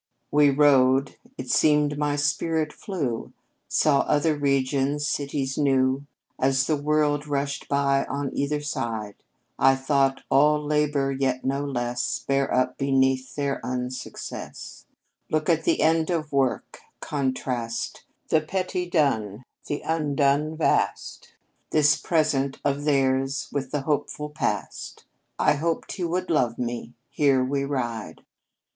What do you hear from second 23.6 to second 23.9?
the